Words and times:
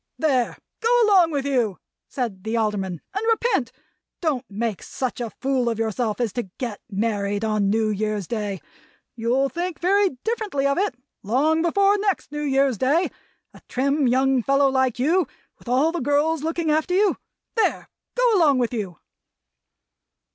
"There! 0.17 0.57
Go 0.79 0.89
along 1.05 1.29
with 1.29 1.45
you," 1.45 1.77
said 2.09 2.43
the 2.43 2.57
Alderman, 2.57 3.01
"and 3.13 3.27
repent. 3.29 3.71
Don't 4.19 4.49
make 4.49 4.81
such 4.81 5.21
a 5.21 5.29
fool 5.29 5.69
of 5.69 5.77
yourself 5.77 6.19
as 6.19 6.33
to 6.33 6.49
get 6.57 6.81
married 6.89 7.45
on 7.45 7.69
New 7.69 7.89
Year's 7.91 8.25
Day. 8.25 8.61
You'll 9.15 9.47
think 9.47 9.77
very 9.77 10.17
differently 10.23 10.65
of 10.65 10.79
it, 10.79 10.95
long 11.21 11.61
before 11.61 11.99
next 11.99 12.31
New 12.31 12.41
Year's 12.41 12.79
Day: 12.79 13.11
a 13.53 13.61
trim 13.69 14.07
young 14.07 14.41
fellow 14.41 14.69
like 14.71 14.97
you, 14.97 15.27
with 15.59 15.67
all 15.67 15.91
the 15.91 15.99
girls 15.99 16.41
looking 16.41 16.71
after 16.71 16.95
you. 16.95 17.17
There! 17.53 17.87
Go 18.17 18.35
along 18.37 18.57
with 18.57 18.73
you!" 18.73 18.97